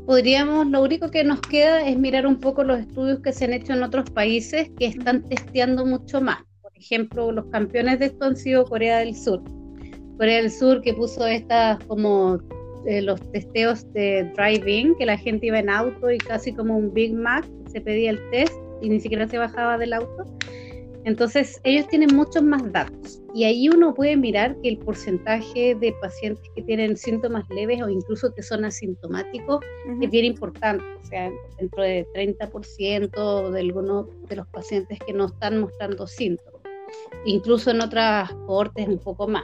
Podríamos, 0.05 0.67
lo 0.67 0.81
único 0.81 1.11
que 1.11 1.23
nos 1.23 1.41
queda 1.41 1.85
es 1.85 1.97
mirar 1.97 2.25
un 2.25 2.39
poco 2.39 2.63
los 2.63 2.79
estudios 2.79 3.19
que 3.19 3.33
se 3.33 3.45
han 3.45 3.53
hecho 3.53 3.73
en 3.73 3.83
otros 3.83 4.09
países 4.09 4.69
que 4.77 4.85
están 4.85 5.23
testeando 5.23 5.85
mucho 5.85 6.21
más. 6.21 6.46
Ejemplo, 6.79 7.31
los 7.31 7.45
campeones 7.45 7.99
de 7.99 8.05
esto 8.07 8.25
han 8.25 8.35
sido 8.35 8.65
Corea 8.65 8.99
del 8.99 9.15
Sur. 9.15 9.41
Corea 10.17 10.37
del 10.37 10.51
Sur 10.51 10.81
que 10.81 10.93
puso 10.93 11.25
estas 11.25 11.83
como 11.85 12.39
eh, 12.85 13.01
los 13.01 13.19
testeos 13.31 13.91
de 13.93 14.31
driving, 14.35 14.95
que 14.95 15.05
la 15.05 15.17
gente 15.17 15.47
iba 15.47 15.59
en 15.59 15.69
auto 15.69 16.11
y 16.11 16.17
casi 16.17 16.53
como 16.53 16.77
un 16.77 16.93
Big 16.93 17.13
Mac, 17.13 17.45
se 17.71 17.81
pedía 17.81 18.11
el 18.11 18.29
test 18.29 18.53
y 18.81 18.89
ni 18.89 18.99
siquiera 18.99 19.27
se 19.27 19.37
bajaba 19.37 19.77
del 19.77 19.93
auto. 19.93 20.23
Entonces, 21.03 21.59
ellos 21.63 21.87
tienen 21.87 22.15
muchos 22.15 22.43
más 22.43 22.71
datos 22.71 23.21
y 23.33 23.43
ahí 23.43 23.69
uno 23.69 23.93
puede 23.93 24.17
mirar 24.17 24.59
que 24.61 24.69
el 24.69 24.77
porcentaje 24.77 25.75
de 25.75 25.93
pacientes 26.01 26.43
que 26.55 26.61
tienen 26.63 26.97
síntomas 26.97 27.47
leves 27.49 27.81
o 27.81 27.87
incluso 27.87 28.33
que 28.33 28.41
son 28.41 28.65
asintomáticos 28.65 29.63
es 30.01 30.09
bien 30.09 30.25
importante, 30.25 30.83
o 30.83 31.05
sea, 31.05 31.31
dentro 31.59 31.83
de 31.83 32.05
30% 32.13 33.51
de 33.51 33.59
algunos 33.59 34.07
de 34.27 34.37
los 34.37 34.47
pacientes 34.47 34.97
que 35.05 35.13
no 35.13 35.27
están 35.27 35.59
mostrando 35.59 36.07
síntomas, 36.07 36.56
incluso 37.25 37.71
en 37.71 37.81
otras 37.81 38.31
cohortes 38.45 38.87
un 38.87 38.99
poco 38.99 39.27
más. 39.27 39.43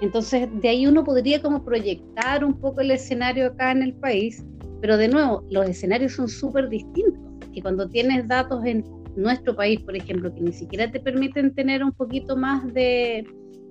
Entonces, 0.00 0.48
de 0.60 0.68
ahí 0.68 0.86
uno 0.86 1.04
podría 1.04 1.40
como 1.40 1.64
proyectar 1.64 2.44
un 2.44 2.60
poco 2.60 2.80
el 2.80 2.90
escenario 2.90 3.46
acá 3.46 3.72
en 3.72 3.82
el 3.82 3.94
país, 3.94 4.44
pero 4.80 4.96
de 4.96 5.08
nuevo, 5.08 5.42
los 5.50 5.68
escenarios 5.68 6.12
son 6.12 6.28
súper 6.28 6.68
distintos 6.68 7.18
y 7.52 7.62
cuando 7.62 7.88
tienes 7.88 8.28
datos 8.28 8.64
en 8.66 8.84
nuestro 9.16 9.56
país, 9.56 9.80
por 9.80 9.96
ejemplo, 9.96 10.32
que 10.34 10.42
ni 10.42 10.52
siquiera 10.52 10.90
te 10.90 11.00
permiten 11.00 11.54
tener 11.54 11.82
un 11.82 11.92
poquito 11.92 12.36
más 12.36 12.62
de, 12.74 13.26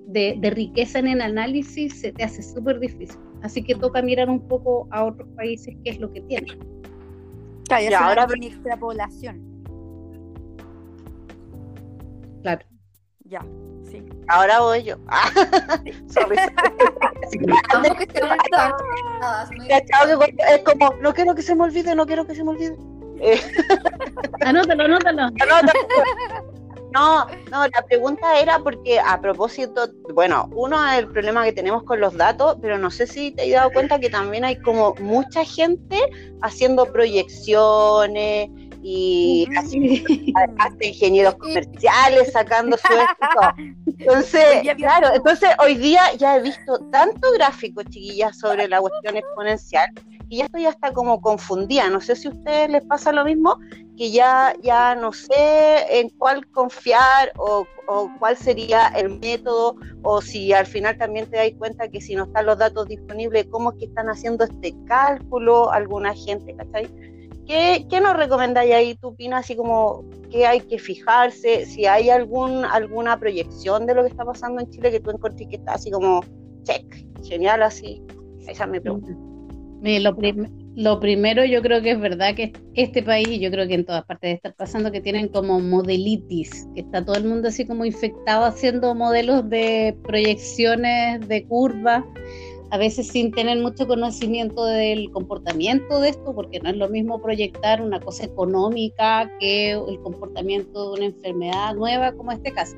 de, 0.08 0.36
de 0.40 0.50
riqueza 0.50 0.98
en 0.98 1.06
el 1.06 1.20
análisis, 1.20 2.00
se 2.00 2.10
te 2.10 2.24
hace 2.24 2.42
súper 2.42 2.80
difícil. 2.80 3.18
Así 3.42 3.62
que 3.62 3.76
toca 3.76 4.02
mirar 4.02 4.28
un 4.28 4.40
poco 4.48 4.88
a 4.90 5.04
otros 5.04 5.28
países 5.36 5.76
qué 5.84 5.90
es 5.90 6.00
lo 6.00 6.12
que 6.12 6.20
tienen. 6.22 6.58
Claro, 7.68 7.84
y 7.88 7.94
ahora 7.94 8.26
con 8.26 8.42
extrapolación. 8.42 9.40
Claro. 12.42 12.66
Ya, 13.28 13.44
sí. 13.90 14.02
Ahora 14.28 14.60
voy 14.60 14.84
yo. 14.84 14.96
Ah, 15.08 15.28
sorry. 16.08 16.36
Que 17.28 17.36
es 20.54 20.62
como, 20.62 20.94
no 21.00 21.12
quiero 21.12 21.34
que 21.34 21.42
se 21.42 21.54
me 21.54 21.64
olvide, 21.64 21.94
no 21.94 22.06
quiero 22.06 22.26
que 22.26 22.34
se 22.34 22.44
me 22.44 22.50
olvide. 22.50 22.76
Eh, 23.20 23.40
Anótalo, 24.42 24.84
anótalo. 24.84 25.22
anota. 25.22 25.72
No, 26.92 27.26
no, 27.50 27.66
la 27.66 27.84
pregunta 27.86 28.38
era 28.40 28.58
porque 28.60 29.00
a 29.00 29.20
propósito, 29.20 29.88
bueno, 30.14 30.48
uno 30.54 30.76
es 30.92 31.00
el 31.00 31.08
problema 31.08 31.44
que 31.44 31.52
tenemos 31.52 31.82
con 31.82 32.00
los 32.00 32.16
datos, 32.16 32.56
pero 32.62 32.78
no 32.78 32.90
sé 32.90 33.06
si 33.06 33.32
te 33.32 33.42
has 33.42 33.50
dado 33.50 33.70
cuenta 33.72 33.98
que 33.98 34.08
también 34.08 34.44
hay 34.44 34.56
como 34.62 34.94
mucha 35.00 35.44
gente 35.44 35.98
haciendo 36.42 36.86
proyecciones 36.86 38.48
y 38.88 39.48
así 39.56 40.32
hasta 40.58 40.86
ingenieros 40.86 41.34
comerciales 41.34 42.30
sacando 42.30 42.76
su 42.76 42.92
éxito. 42.92 43.74
Entonces, 43.98 44.74
claro, 44.76 45.08
entonces 45.12 45.50
hoy 45.58 45.74
día 45.74 46.14
ya 46.16 46.36
he 46.36 46.42
visto 46.42 46.78
tanto 46.92 47.32
gráfico, 47.32 47.82
chiquillas, 47.82 48.38
sobre 48.38 48.68
la 48.68 48.80
cuestión 48.80 49.16
exponencial, 49.16 49.90
que 50.30 50.36
ya 50.36 50.44
estoy 50.44 50.66
hasta 50.66 50.92
como 50.92 51.20
confundida. 51.20 51.90
No 51.90 52.00
sé 52.00 52.14
si 52.14 52.28
a 52.28 52.30
ustedes 52.30 52.70
les 52.70 52.84
pasa 52.84 53.10
lo 53.10 53.24
mismo, 53.24 53.58
que 53.96 54.12
ya, 54.12 54.54
ya 54.62 54.94
no 54.94 55.12
sé 55.12 55.98
en 55.98 56.08
cuál 56.10 56.46
confiar 56.52 57.32
o, 57.38 57.66
o 57.88 58.08
cuál 58.20 58.36
sería 58.36 58.86
el 58.94 59.18
método, 59.18 59.74
o 60.04 60.22
si 60.22 60.52
al 60.52 60.66
final 60.66 60.96
también 60.96 61.28
te 61.28 61.38
das 61.38 61.50
cuenta 61.58 61.88
que 61.88 62.00
si 62.00 62.14
no 62.14 62.26
están 62.26 62.46
los 62.46 62.56
datos 62.56 62.86
disponibles, 62.86 63.48
cómo 63.50 63.72
es 63.72 63.78
que 63.78 63.84
están 63.86 64.08
haciendo 64.10 64.44
este 64.44 64.76
cálculo 64.86 65.72
alguna 65.72 66.14
gente, 66.14 66.54
¿cachai? 66.54 67.15
¿Qué, 67.46 67.86
nos 68.02 68.16
recomendáis 68.16 68.72
ahí, 68.74 68.94
tú, 68.96 69.14
Pina? 69.14 69.38
Así 69.38 69.54
como, 69.56 70.04
¿qué 70.30 70.46
hay 70.46 70.60
que 70.60 70.78
fijarse? 70.78 71.64
Si 71.66 71.86
hay 71.86 72.10
algún, 72.10 72.64
alguna 72.64 73.18
proyección 73.18 73.86
de 73.86 73.94
lo 73.94 74.02
que 74.02 74.08
está 74.08 74.24
pasando 74.24 74.60
en 74.60 74.70
Chile 74.70 74.90
que 74.90 75.00
tú 75.00 75.10
encontrés 75.10 75.48
que 75.48 75.56
está 75.56 75.74
así 75.74 75.90
como, 75.90 76.22
check, 76.64 76.84
genial 77.24 77.62
así. 77.62 78.02
Esa 78.46 78.64
es 78.64 78.70
mi 78.70 78.80
pregunta. 78.80 79.12
Mire, 79.80 80.00
lo, 80.00 80.16
prim- 80.16 80.48
lo 80.74 80.98
primero 80.98 81.44
yo 81.44 81.62
creo 81.62 81.82
que 81.82 81.92
es 81.92 82.00
verdad 82.00 82.34
que 82.34 82.52
este 82.74 83.02
país, 83.02 83.28
y 83.28 83.38
yo 83.38 83.50
creo 83.50 83.68
que 83.68 83.74
en 83.74 83.84
todas 83.84 84.04
partes 84.06 84.34
estar 84.34 84.54
pasando, 84.54 84.90
que 84.90 85.00
tienen 85.00 85.28
como 85.28 85.60
modelitis, 85.60 86.66
que 86.74 86.80
está 86.80 87.04
todo 87.04 87.16
el 87.16 87.24
mundo 87.24 87.48
así 87.48 87.66
como 87.66 87.84
infectado 87.84 88.44
haciendo 88.44 88.94
modelos 88.94 89.48
de 89.48 89.96
proyecciones 90.02 91.26
de 91.28 91.46
curvas, 91.46 92.04
a 92.70 92.78
veces 92.78 93.08
sin 93.08 93.30
tener 93.30 93.58
mucho 93.60 93.86
conocimiento 93.86 94.64
del 94.64 95.10
comportamiento 95.12 96.00
de 96.00 96.10
esto, 96.10 96.34
porque 96.34 96.60
no 96.60 96.70
es 96.70 96.76
lo 96.76 96.88
mismo 96.88 97.20
proyectar 97.22 97.80
una 97.80 98.00
cosa 98.00 98.24
económica 98.24 99.30
que 99.38 99.72
el 99.72 100.00
comportamiento 100.00 100.90
de 100.90 100.96
una 100.96 101.04
enfermedad 101.06 101.74
nueva 101.74 102.12
como 102.12 102.32
este 102.32 102.52
caso. 102.52 102.76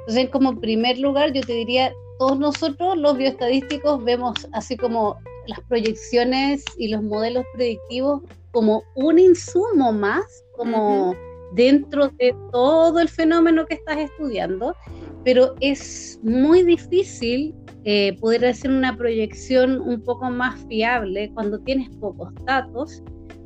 Entonces, 0.00 0.30
como 0.30 0.58
primer 0.58 0.98
lugar, 0.98 1.32
yo 1.32 1.42
te 1.42 1.52
diría, 1.52 1.92
todos 2.18 2.38
nosotros 2.38 2.96
los 2.96 3.16
bioestadísticos 3.16 4.02
vemos 4.02 4.48
así 4.52 4.76
como 4.76 5.16
las 5.46 5.60
proyecciones 5.68 6.64
y 6.78 6.88
los 6.88 7.02
modelos 7.02 7.44
predictivos 7.54 8.22
como 8.52 8.82
un 8.94 9.18
insumo 9.18 9.92
más, 9.92 10.44
como 10.56 11.14
dentro 11.54 12.08
de 12.18 12.34
todo 12.50 12.98
el 13.00 13.08
fenómeno 13.08 13.66
que 13.66 13.74
estás 13.74 13.98
estudiando, 13.98 14.74
pero 15.24 15.54
es 15.60 16.18
muy 16.22 16.62
difícil 16.62 17.54
eh, 17.84 18.16
poder 18.20 18.44
hacer 18.46 18.70
una 18.70 18.96
proyección 18.96 19.80
un 19.80 20.00
poco 20.02 20.30
más 20.30 20.64
fiable 20.68 21.32
cuando 21.34 21.58
tienes 21.60 21.88
pocos 21.96 22.32
datos, 22.46 23.02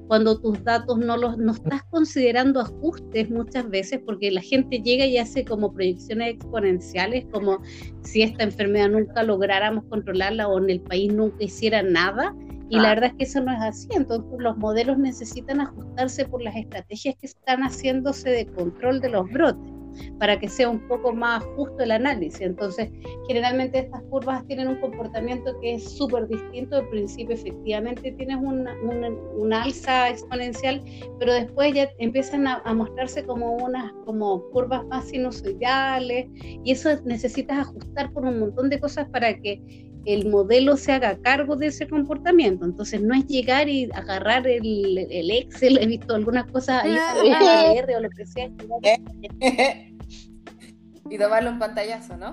cuando 0.09 0.38
tus 0.38 0.62
datos 0.62 0.99
no 0.99 1.16
los 1.16 1.38
no 1.38 1.52
estás 1.52 1.83
considerando 1.85 2.61
ajustes 2.61 3.31
muchas 3.31 3.69
veces, 3.71 4.00
porque 4.05 4.31
la 4.31 4.43
gente 4.43 4.81
llega 4.81 5.07
y 5.07 5.16
hace 5.16 5.45
como 5.45 5.73
proyecciones 5.73 6.35
exponenciales, 6.35 7.25
como 7.33 7.61
si 8.02 8.23
esta 8.23 8.45
enfermedad 8.45 8.90
nunca 8.90 9.23
lográramos 9.23 9.85
controlarla 9.88 10.49
o 10.49 10.59
en 10.59 10.69
el 10.69 10.81
país 10.81 11.12
nunca 11.12 11.43
hiciera 11.43 11.83
nada. 11.83 12.35
Y 12.69 12.81
la 12.81 12.90
verdad 12.90 13.11
es 13.11 13.14
que 13.14 13.25
eso 13.25 13.40
no 13.40 13.52
es 13.52 13.62
así. 13.62 13.88
Entonces 13.95 14.28
los 14.38 14.57
modelos 14.59 14.99
necesitan 14.99 15.61
ajustarse 15.61 16.25
por 16.25 16.43
las 16.43 16.57
estrategias 16.57 17.14
que 17.21 17.26
están 17.26 17.61
haciéndose 17.61 18.28
de 18.28 18.47
control 18.47 19.00
de 19.00 19.11
los 19.11 19.31
brotes 19.31 19.75
para 20.19 20.38
que 20.38 20.49
sea 20.49 20.69
un 20.69 20.81
poco 20.88 21.12
más 21.12 21.45
justo 21.57 21.83
el 21.83 21.91
análisis. 21.91 22.41
Entonces, 22.41 22.91
generalmente 23.29 23.79
estas 23.81 24.03
curvas 24.05 24.47
tienen 24.47 24.69
un 24.69 24.76
comportamiento 24.76 25.59
que 25.61 25.75
es 25.75 25.97
súper 25.97 26.29
distinto. 26.29 26.76
Al 26.76 26.88
principio, 26.88 27.35
efectivamente, 27.35 28.12
tienes 28.12 28.37
una, 28.41 28.75
una, 28.83 29.62
alza 29.62 30.11
exponencial, 30.11 30.83
pero 31.19 31.33
después 31.33 31.73
ya 31.75 31.88
empiezan 31.99 32.47
a, 32.47 32.62
a 32.65 32.75
mostrarse 32.75 33.25
como 33.25 33.57
unas 33.57 33.93
como 34.05 34.43
curvas 34.50 34.85
más 34.87 35.09
sinusoidales 35.09 36.26
y 36.65 36.71
eso 36.71 36.91
necesitas 37.05 37.59
ajustar 37.59 38.12
por 38.12 38.25
un 38.25 38.41
montón 38.41 38.71
de 38.71 38.79
cosas 38.79 39.09
para 39.09 39.38
que 39.41 39.61
el 40.07 40.29
modelo 40.29 40.77
se 40.77 40.93
haga 40.93 41.17
cargo 41.19 41.57
de 41.57 41.67
ese 41.67 41.87
comportamiento. 41.89 42.65
Entonces, 42.65 43.03
no 43.03 43.15
es 43.15 43.27
llegar 43.27 43.69
y 43.69 43.91
agarrar 43.93 44.47
el, 44.47 44.99
el 45.11 45.31
Excel, 45.31 45.79
he 45.79 45.87
visto 45.87 46.15
algunas 46.15 46.47
cosas 46.51 46.85
ahí, 46.85 46.97
el 47.25 47.79
R 47.79 47.97
o 47.97 48.01
lo 48.01 48.11
que 48.11 48.25
sea, 48.27 48.49
y 51.11 51.19
tomarle 51.19 51.51
un 51.51 51.59
pantallazo, 51.59 52.17
¿no? 52.17 52.33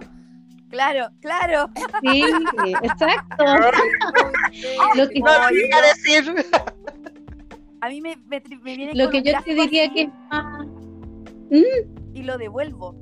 Claro, 0.70 1.10
claro. 1.20 1.70
Sí, 2.02 2.24
exacto. 2.82 3.46
Lo 4.96 5.08
que- 5.08 5.20
No 5.20 5.30
iba 5.52 5.78
a 5.78 5.82
decir. 5.82 6.34
A 7.82 7.90
mí 7.90 8.02
me, 8.02 8.16
me, 8.26 8.42
me 8.62 8.76
viene 8.78 8.94
Lo 8.96 9.06
con 9.06 9.12
que 9.12 9.22
yo 9.32 9.40
te 9.44 9.54
diría 9.54 9.84
así 9.86 9.94
que 9.94 10.02
es 10.04 10.10
más 10.32 10.66
Y 12.14 12.24
lo 12.24 12.38
devuelvo. 12.40 12.96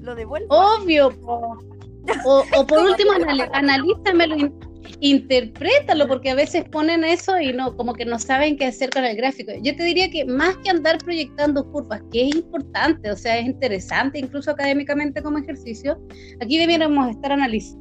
Lo 0.00 0.14
devuelvo. 0.16 0.48
obvio. 0.50 1.10
po. 1.20 1.58
O, 2.24 2.44
o 2.56 2.66
por 2.66 2.78
último, 2.80 3.12
anali- 3.12 3.48
analízamelo, 3.52 4.36
in- 4.36 4.54
interprétalo, 5.00 6.06
porque 6.08 6.30
a 6.30 6.34
veces 6.34 6.64
ponen 6.70 7.04
eso 7.04 7.38
y 7.40 7.52
no, 7.52 7.76
como 7.76 7.92
que 7.94 8.04
no 8.04 8.18
saben 8.18 8.56
qué 8.56 8.66
hacer 8.66 8.90
con 8.90 9.04
el 9.04 9.16
gráfico. 9.16 9.52
Yo 9.62 9.74
te 9.76 9.84
diría 9.84 10.10
que 10.10 10.24
más 10.24 10.56
que 10.58 10.70
andar 10.70 10.98
proyectando 10.98 11.64
curvas, 11.70 12.00
que 12.12 12.28
es 12.28 12.34
importante, 12.36 13.10
o 13.10 13.16
sea, 13.16 13.38
es 13.38 13.46
interesante, 13.46 14.18
incluso 14.18 14.50
académicamente 14.50 15.22
como 15.22 15.38
ejercicio, 15.38 15.98
aquí 16.40 16.58
debiéramos 16.58 17.10
estar 17.10 17.32
analizando 17.32 17.80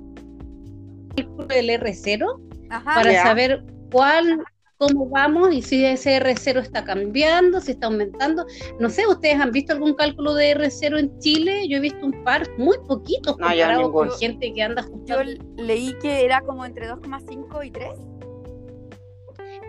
el 1.17 1.25
curvo 1.27 1.45
del 1.45 1.69
R0 1.69 2.25
Ajá. 2.69 2.93
para 2.95 3.11
Ya. 3.11 3.23
saber 3.23 3.63
cuál, 3.91 4.43
cómo 4.81 5.07
vamos 5.09 5.53
y 5.53 5.61
si 5.61 5.85
ese 5.85 6.19
R0 6.19 6.59
está 6.59 6.83
cambiando, 6.83 7.61
si 7.61 7.73
está 7.73 7.85
aumentando. 7.85 8.47
No 8.79 8.89
sé, 8.89 9.05
¿ustedes 9.05 9.39
han 9.39 9.51
visto 9.51 9.73
algún 9.73 9.93
cálculo 9.93 10.33
de 10.33 10.55
R0 10.57 10.97
en 10.99 11.19
Chile? 11.19 11.67
Yo 11.67 11.77
he 11.77 11.81
visto 11.81 12.03
un 12.03 12.23
par, 12.23 12.47
muy 12.57 12.77
poquitos, 12.87 13.37
No, 13.37 13.53
yo 13.53 13.61
comparado 13.61 13.91
con 13.91 14.11
gente 14.17 14.51
que 14.51 14.63
anda 14.63 14.81
Yo 14.81 14.87
ajustando. 14.87 15.21
l- 15.21 15.39
leí 15.57 15.93
que 16.01 16.25
era 16.25 16.41
como 16.41 16.65
entre 16.65 16.87
2,5 16.89 17.63
y 17.63 17.69
3. 17.69 17.89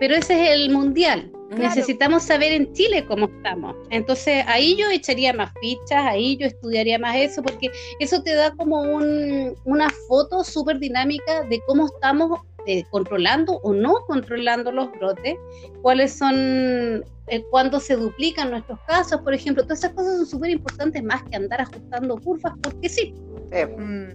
Pero 0.00 0.14
ese 0.16 0.42
es 0.44 0.50
el 0.52 0.70
mundial. 0.70 1.30
Claro. 1.50 1.64
Necesitamos 1.64 2.22
saber 2.22 2.52
en 2.52 2.72
Chile 2.72 3.04
cómo 3.06 3.26
estamos. 3.26 3.76
Entonces 3.90 4.42
ahí 4.48 4.74
yo 4.78 4.88
echaría 4.90 5.34
más 5.34 5.52
fichas, 5.60 6.06
ahí 6.06 6.38
yo 6.38 6.46
estudiaría 6.46 6.98
más 6.98 7.14
eso, 7.16 7.42
porque 7.42 7.70
eso 8.00 8.22
te 8.22 8.34
da 8.34 8.50
como 8.56 8.80
un- 8.80 9.54
una 9.66 9.90
foto 10.08 10.42
súper 10.42 10.78
dinámica 10.78 11.42
de 11.50 11.60
cómo 11.66 11.84
estamos 11.86 12.40
eh, 12.66 12.84
controlando 12.90 13.54
o 13.62 13.72
no 13.72 13.94
controlando 14.06 14.70
los 14.72 14.90
brotes, 14.92 15.36
cuáles 15.82 16.12
son, 16.12 16.34
eh, 16.36 17.44
cuándo 17.50 17.80
se 17.80 17.96
duplican 17.96 18.50
nuestros 18.50 18.78
casos, 18.86 19.20
por 19.22 19.34
ejemplo. 19.34 19.62
Todas 19.62 19.80
esas 19.80 19.92
cosas 19.94 20.16
son 20.16 20.26
súper 20.26 20.50
importantes 20.50 21.02
más 21.02 21.22
que 21.24 21.36
andar 21.36 21.60
ajustando 21.60 22.18
curvas, 22.18 22.54
porque 22.62 22.88
sí. 22.88 23.14
Eh, 23.50 24.14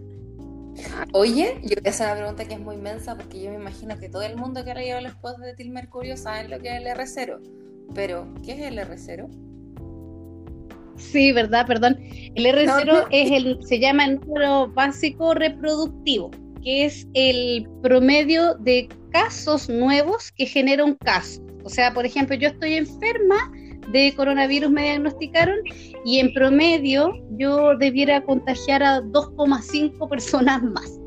Oye, 1.14 1.60
yo 1.64 1.76
voy 1.82 1.88
a 1.88 1.90
hacer 1.90 2.08
una 2.08 2.16
pregunta 2.18 2.46
que 2.46 2.54
es 2.54 2.60
muy 2.60 2.76
inmensa 2.76 3.16
porque 3.16 3.42
yo 3.42 3.50
me 3.50 3.56
imagino 3.56 3.98
que 3.98 4.10
todo 4.10 4.22
el 4.22 4.36
mundo 4.36 4.64
que 4.64 4.72
ha 4.72 4.76
leído 4.76 5.02
los 5.02 5.16
posts 5.16 5.42
de 5.42 5.54
Til 5.56 5.72
Mercurio 5.72 6.18
saben 6.18 6.52
lo 6.52 6.60
que 6.60 6.70
es 6.70 6.82
el 6.82 6.86
R0. 6.86 7.40
Pero, 7.96 8.28
¿qué 8.46 8.54
es 8.54 8.60
el 8.60 8.78
R0? 8.78 9.28
Sí, 10.98 11.32
¿verdad? 11.32 11.66
Perdón. 11.66 11.98
El 12.00 12.46
R0 12.46 12.66
No, 12.66 12.86
no. 12.86 13.08
es 13.12 13.32
el, 13.32 13.60
se 13.66 13.80
llama 13.80 14.06
el 14.06 14.20
número 14.20 14.68
básico 14.68 15.34
reproductivo, 15.34 16.32
que 16.68 16.84
es 16.84 17.08
el 17.14 17.66
promedio 17.82 18.56
de 18.56 18.90
casos 19.14 19.70
nuevos 19.70 20.34
que 20.34 20.46
genera 20.46 20.84
un 20.84 20.96
caso. 20.96 21.42
O 21.64 21.70
sea, 21.70 21.94
por 21.94 22.06
ejemplo, 22.06 22.36
yo 22.36 22.50
estoy 22.50 22.74
enferma 22.74 23.38
de 23.94 24.14
coronavirus, 24.18 24.70
me 24.70 24.84
diagnosticaron, 24.84 25.56
y 26.04 26.20
en 26.20 26.34
promedio 26.34 27.14
yo 27.38 27.78
debiera 27.78 28.22
contagiar 28.22 28.84
a 28.84 29.00
2,5 29.00 30.10
personas 30.10 30.62
más. 30.62 31.00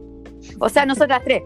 O 0.61 0.71
sea, 0.71 0.87
nosotras 0.87 1.21
tres. 1.27 1.43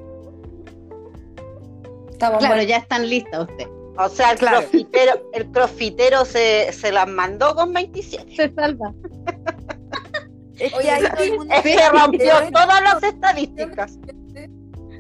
Estamos 2.13 2.39
Claro, 2.39 2.55
mal. 2.57 2.67
ya 2.69 2.77
están 2.77 3.09
listas 3.11 3.49
ustedes. 3.51 3.69
O 3.99 4.09
sea, 4.09 4.31
el 4.31 4.39
Claro. 4.39 4.59
crofitero, 4.61 5.31
el 5.33 5.47
crofitero 5.51 6.25
se, 6.25 6.73
se 6.73 6.93
las 6.93 7.09
mandó 7.09 7.57
con 7.57 7.73
27. 7.73 8.33
Se 8.37 8.55
salva. 8.55 8.95
Es 10.59 10.73
que 10.73 10.79
Oye, 10.79 10.91
ahí 10.91 11.03
¿sabes? 11.03 11.15
todo 11.17 11.25
el 11.25 11.39
mundo 11.39 11.55
Es 11.55 11.63
que 11.63 11.89
rompió 11.89 12.33
todas 12.53 12.83
las 12.83 13.03
estadísticas. 13.03 13.99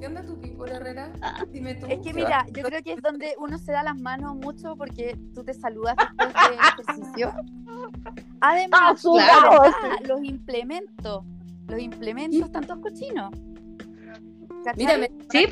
¿Qué 0.00 0.06
onda 0.08 0.22
tu 0.22 0.38
people, 0.38 0.70
Herrera? 0.70 1.10
Dime 1.50 1.74
tú. 1.76 1.86
Es 1.86 1.96
que 1.98 2.02
¿qué 2.02 2.12
mira, 2.14 2.44
yo 2.52 2.62
creo 2.62 2.82
que 2.82 2.92
es 2.92 3.00
donde 3.02 3.34
uno 3.38 3.56
se 3.58 3.72
da 3.72 3.82
las 3.82 3.96
manos 3.98 4.34
mucho 4.36 4.76
porque 4.76 5.16
tú 5.34 5.42
te 5.44 5.54
saludas 5.54 5.96
después 5.96 6.28
del 6.50 6.58
ejercicio. 6.58 7.32
Además, 8.40 9.04
Ah, 9.04 9.16
la 9.16 9.24
claro. 9.40 9.62
verdad, 9.62 9.98
los 10.06 10.24
implementos, 10.24 11.24
los 11.68 11.80
implementos 11.80 12.40
están 12.40 12.66
todos 12.66 12.80
cochinos. 12.80 13.30
¿Cachai? 14.64 14.74
Mira, 14.76 14.98
me- 14.98 15.10
Sí. 15.30 15.46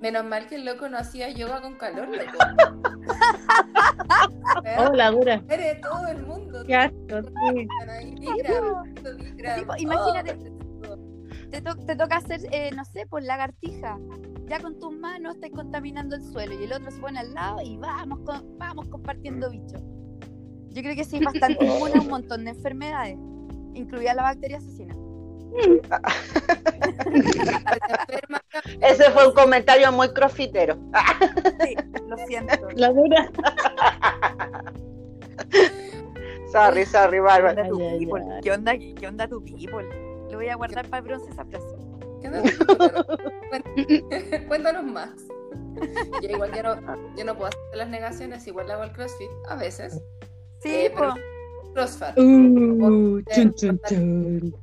Menos 0.00 0.24
mal 0.24 0.46
que 0.46 0.56
el 0.56 0.64
loco 0.64 0.88
no 0.88 0.98
hacía 0.98 1.30
yoga 1.30 1.60
con 1.62 1.74
calor, 1.76 2.08
loco. 2.08 2.38
Oh, 4.78 4.92
la 4.92 5.10
dura. 5.10 5.42
Eres 5.48 5.74
de 5.76 5.80
todo 5.80 6.06
el 6.08 6.26
mundo. 6.26 6.62
Qué 6.66 6.74
asco, 6.74 6.96
imagínate, 9.78 10.36
te, 11.50 11.60
to- 11.62 11.76
te 11.76 11.96
toca 11.96 12.16
hacer, 12.16 12.40
eh, 12.52 12.70
no 12.74 12.84
sé, 12.84 13.06
pues 13.06 13.24
lagartija. 13.24 13.98
Ya 14.46 14.60
con 14.60 14.78
tus 14.78 14.96
manos 14.96 15.34
estás 15.36 15.50
contaminando 15.50 16.16
el 16.16 16.22
suelo 16.22 16.54
y 16.60 16.64
el 16.64 16.72
otro 16.72 16.90
se 16.90 17.00
pone 17.00 17.18
al 17.20 17.34
lado 17.34 17.60
y 17.62 17.76
vamos, 17.78 18.20
con- 18.20 18.58
vamos 18.58 18.88
compartiendo 18.88 19.50
bichos. 19.50 19.82
Yo 20.70 20.82
creo 20.82 20.94
que 20.94 21.04
sí, 21.04 21.18
bastante 21.20 21.64
inmune 21.64 21.94
a 21.96 22.00
un 22.00 22.08
montón 22.08 22.44
de 22.44 22.50
enfermedades, 22.50 23.16
incluida 23.74 24.14
la 24.14 24.22
bacteria 24.22 24.58
asesina. 24.58 24.95
Ese 28.80 29.10
fue 29.10 29.28
un 29.28 29.34
comentario 29.34 29.90
muy 29.92 30.08
crofitero. 30.12 30.76
Sí, 31.60 31.76
lo 32.08 32.16
siento. 32.26 32.54
La 32.76 32.90
dura. 32.92 33.30
sorry, 36.52 36.84
sorry, 36.86 37.18
Bárbara. 37.20 37.64
¿Qué 37.64 37.70
onda. 37.72 38.40
¿Qué 38.42 38.52
onda, 38.52 38.72
qué 38.78 39.06
onda 39.06 39.28
tu 39.28 39.42
people? 39.44 39.84
Lo 40.30 40.38
voy 40.38 40.48
a 40.48 40.56
guardar 40.56 40.86
para 40.88 41.02
el 41.02 41.08
bronce 41.08 41.30
esa 41.30 41.44
frase. 41.44 41.66
¿Qué 42.20 42.28
onda 42.28 42.42
tu 42.42 42.66
people? 43.74 44.44
Cuéntanos 44.48 44.84
más. 44.84 45.10
Yo 46.22 46.28
igual 46.30 46.52
yo 46.54 46.62
no, 46.62 46.76
yo 47.16 47.24
no 47.24 47.34
puedo 47.36 47.48
hacer 47.48 47.60
las 47.74 47.88
negaciones, 47.88 48.46
igual 48.46 48.70
hago 48.70 48.84
el 48.84 48.92
CrossFit 48.92 49.28
a 49.48 49.56
veces. 49.56 50.00
Sí, 50.60 50.70
Eh, 50.70 50.92
pero-. 50.94 51.14
CrossFit. 51.74 52.16
Uh, 52.16 53.20
chun, 53.34 53.52
chun, 53.54 53.80
chun. 53.86 54.54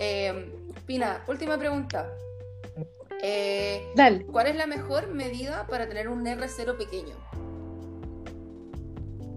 Eh, 0.00 0.52
Pina, 0.86 1.22
última 1.26 1.58
pregunta. 1.58 2.10
Eh, 3.22 3.82
Dale. 3.96 4.24
¿Cuál 4.26 4.46
es 4.48 4.56
la 4.56 4.66
mejor 4.66 5.08
medida 5.08 5.66
para 5.66 5.88
tener 5.88 6.08
un 6.08 6.24
R0 6.24 6.76
pequeño? 6.76 7.14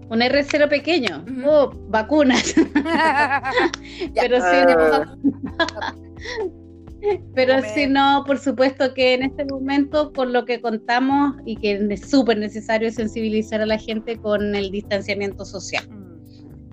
Un 0.08 0.20
R0 0.20 0.68
pequeño. 0.68 1.24
Oh, 1.46 1.70
vacunas. 1.88 2.54
Pero 4.14 4.36
si 4.36 4.56
Ah. 4.56 5.16
Pero 7.34 7.54
si 7.74 7.86
no, 7.86 8.22
por 8.26 8.38
supuesto 8.38 8.94
que 8.94 9.14
en 9.14 9.24
este 9.24 9.44
momento, 9.44 10.12
con 10.12 10.32
lo 10.32 10.44
que 10.44 10.60
contamos 10.60 11.34
y 11.44 11.56
que 11.56 11.72
es 11.90 12.08
súper 12.08 12.38
necesario 12.38 12.92
sensibilizar 12.92 13.60
a 13.60 13.66
la 13.66 13.78
gente 13.78 14.16
con 14.18 14.54
el 14.54 14.70
distanciamiento 14.70 15.44
social. 15.44 15.84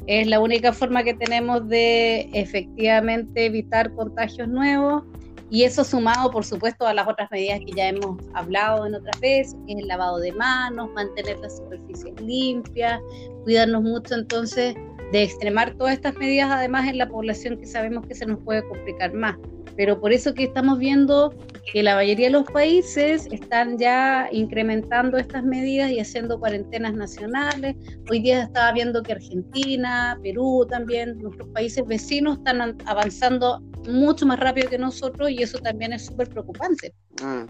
Es 0.09 0.25
la 0.25 0.39
única 0.39 0.73
forma 0.73 1.03
que 1.03 1.13
tenemos 1.13 1.69
de 1.69 2.31
efectivamente 2.33 3.45
evitar 3.45 3.93
contagios 3.93 4.47
nuevos 4.47 5.03
y 5.51 5.65
eso 5.65 5.83
sumado, 5.83 6.31
por 6.31 6.43
supuesto, 6.43 6.87
a 6.87 6.95
las 6.95 7.07
otras 7.07 7.29
medidas 7.29 7.59
que 7.59 7.73
ya 7.73 7.89
hemos 7.89 8.17
hablado 8.33 8.87
en 8.87 8.95
otras 8.95 9.19
veces, 9.19 9.55
que 9.67 9.73
es 9.73 9.79
el 9.79 9.87
lavado 9.87 10.17
de 10.17 10.31
manos, 10.31 10.89
mantener 10.95 11.37
las 11.37 11.57
superficies 11.57 12.19
limpias, 12.21 12.99
cuidarnos 13.43 13.83
mucho 13.83 14.15
entonces 14.15 14.73
de 15.11 15.21
extremar 15.21 15.75
todas 15.75 15.93
estas 15.93 16.15
medidas, 16.15 16.49
además 16.49 16.87
en 16.87 16.97
la 16.97 17.07
población 17.07 17.59
que 17.59 17.67
sabemos 17.67 18.03
que 18.07 18.15
se 18.15 18.25
nos 18.25 18.39
puede 18.39 18.67
complicar 18.67 19.13
más. 19.13 19.37
Pero 19.79 19.97
por 20.01 20.11
eso 20.11 20.33
que 20.33 20.43
estamos 20.43 20.77
viendo 20.77 21.33
que 21.71 21.81
la 21.83 21.95
mayoría 21.95 22.27
de 22.27 22.33
los 22.33 22.43
países 22.51 23.29
están 23.31 23.77
ya 23.77 24.27
incrementando 24.29 25.17
estas 25.17 25.45
medidas 25.45 25.89
y 25.89 26.01
haciendo 26.01 26.37
cuarentenas 26.37 26.93
nacionales. 26.95 27.77
Hoy 28.11 28.19
día 28.19 28.43
estaba 28.43 28.73
viendo 28.73 29.01
que 29.01 29.13
Argentina, 29.13 30.19
Perú 30.21 30.67
también, 30.69 31.17
nuestros 31.19 31.47
países 31.53 31.85
vecinos 31.87 32.39
están 32.39 32.59
an- 32.59 32.77
avanzando 32.87 33.61
mucho 33.87 34.25
más 34.25 34.37
rápido 34.41 34.69
que 34.69 34.77
nosotros 34.77 35.31
y 35.31 35.43
eso 35.43 35.59
también 35.59 35.93
es 35.93 36.07
súper 36.07 36.27
preocupante. 36.27 36.93
Mm. 37.23 37.45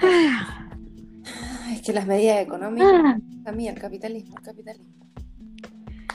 Ay, 0.00 1.74
es 1.76 1.82
que 1.82 1.92
las 1.92 2.06
medidas 2.08 2.40
económicas, 2.40 2.90
Ah, 2.92 3.16
a 3.46 3.52
mí, 3.52 3.68
el 3.68 3.78
capitalismo, 3.78 4.34
el 4.38 4.42
capitalismo. 4.42 5.06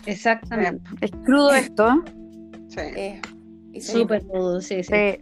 exactamente. 0.05 0.83
Es 0.99 1.11
crudo 1.23 1.53
esto. 1.53 2.03
Sí. 2.67 2.79
Eh, 2.97 3.21
seguimos. 3.21 3.42
Súper 3.81 4.23
todo, 4.25 4.61
sí, 4.61 4.83
sí. 4.83 4.93
Sí. 4.93 5.19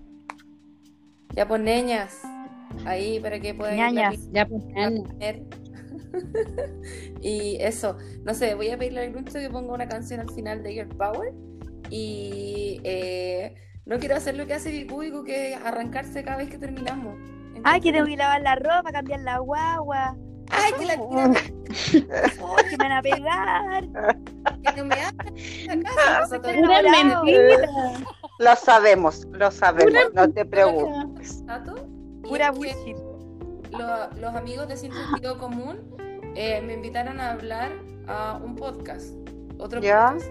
Ya 1.36 1.48
pues, 1.48 1.62
neñas, 1.62 2.22
ahí 2.86 3.20
para 3.20 3.40
que 3.40 3.54
puedan 3.54 3.76
ir 3.76 3.80
Ñañas. 3.80 4.30
Ya 4.32 4.46
pues, 4.46 4.64
y 7.22 7.58
eso, 7.62 7.98
no 8.24 8.34
sé, 8.34 8.56
voy 8.56 8.70
a 8.70 8.78
pedirle 8.78 9.06
al 9.06 9.12
Gruncho 9.12 9.40
que 9.40 9.50
ponga 9.50 9.74
una 9.74 9.88
canción 9.88 10.20
al 10.20 10.30
final 10.30 10.62
de 10.64 10.74
Girl 10.74 10.90
Power. 10.90 11.34
Y 11.90 12.80
eh, 12.84 13.56
no 13.86 14.00
quiero 14.00 14.16
hacer 14.16 14.36
lo 14.36 14.46
que 14.48 14.54
hace 14.54 14.72
Bicúbico, 14.72 15.24
que 15.24 15.54
es 15.54 15.60
arrancarse 15.62 16.24
cada 16.24 16.38
vez 16.38 16.50
que 16.50 16.58
terminamos. 16.58 17.18
Ay, 17.64 17.82
que 17.82 17.92
tengo 17.92 18.06
que 18.06 18.18
lavar 18.18 18.42
la 18.42 18.56
ropa, 18.56 18.92
cambiar 18.92 19.22
la 19.22 19.40
guagua. 19.40 20.16
Ay, 20.50 20.74
que 20.78 20.86
la 20.86 20.96
Oh, 21.00 22.56
que 22.70 22.78
me 22.78 22.78
van 22.78 22.92
a 22.92 23.02
pegar. 23.02 23.88
Que 24.44 24.84
la 25.68 25.84
casa. 25.84 26.20
nosotros- 26.22 26.56
Pura 26.56 26.82
Bravo. 26.82 27.24
mentira. 27.24 27.70
Lo 28.40 28.56
sabemos, 28.56 29.26
lo 29.32 29.52
sabemos, 29.52 30.14
no 30.14 30.30
te 30.32 30.46
preocupes. 30.46 31.44
Pura 32.24 32.52
bullshit. 32.52 32.98
lo- 33.72 34.10
los 34.20 34.36
amigos 34.36 34.68
de 34.68 34.78
Sin 34.78 34.92
Sentido 34.94 35.38
Común 35.38 35.80
eh, 36.36 36.62
me 36.62 36.74
invitaron 36.74 37.20
a 37.20 37.32
hablar 37.32 37.72
a 38.08 38.40
un 38.44 38.56
podcast, 38.56 39.14
otro 39.60 39.80
¿Ya? 39.82 40.12
podcast, 40.12 40.30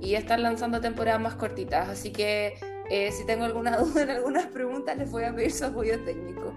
y 0.00 0.14
están 0.16 0.42
lanzando 0.42 0.80
temporadas 0.80 1.20
más 1.20 1.34
cortitas, 1.34 1.88
así 1.88 2.12
que 2.12 2.54
eh, 2.90 3.10
si 3.12 3.24
tengo 3.26 3.44
alguna 3.44 3.76
duda 3.78 4.02
en 4.02 4.10
algunas 4.10 4.46
preguntas 4.46 4.96
les 4.98 5.10
voy 5.10 5.24
a 5.24 5.34
pedir 5.34 5.52
su 5.52 5.64
apoyo 5.64 6.02
técnico. 6.04 6.52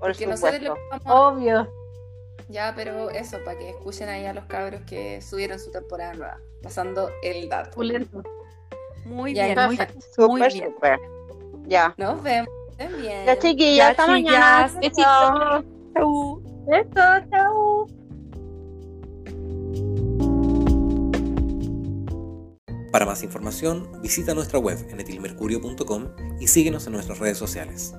Por 0.00 0.10
Porque 0.12 0.26
no 0.26 0.36
sé 0.36 0.46
de 0.52 0.58
supuesto. 0.58 0.68
lo 0.68 0.74
que 0.74 0.80
vamos 0.90 1.06
a- 1.06 1.28
Obvio. 1.28 1.72
Ya, 2.48 2.72
pero 2.74 3.10
eso, 3.10 3.38
para 3.44 3.58
que 3.58 3.70
escuchen 3.70 4.08
ahí 4.08 4.24
a 4.24 4.32
los 4.32 4.44
cabros 4.46 4.80
que 4.82 5.20
subieron 5.20 5.58
su 5.58 5.70
temporada 5.70 6.14
nueva, 6.14 6.38
pasando 6.62 7.10
el 7.22 7.48
dato. 7.48 7.78
Muy 9.04 9.34
Ya, 9.34 9.46
bien, 9.46 9.58
muy, 9.66 9.76
Súper, 10.14 10.28
muy 10.28 10.40
bien. 10.52 10.72
súper. 10.72 10.98
Ya. 11.66 11.94
Nos 11.98 12.22
vemos. 12.22 12.48
Bien. 13.00 13.26
Ya, 13.26 13.38
chiquillas, 13.38 13.90
hasta 13.90 14.06
mañana. 14.06 14.70
Chao. 14.96 15.64
Chau. 15.94 16.42
Chao. 17.30 17.86
Para 22.92 23.04
más 23.04 23.22
información, 23.22 24.00
visita 24.00 24.34
nuestra 24.34 24.58
web 24.58 24.78
en 24.90 25.00
etilmercurio.com 25.00 26.08
y 26.40 26.46
síguenos 26.46 26.86
en 26.86 26.94
nuestras 26.94 27.18
redes 27.18 27.36
sociales. 27.36 27.94